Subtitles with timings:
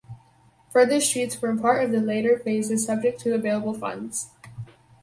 [0.71, 4.31] Further streets formed part of later phases subject to available funds.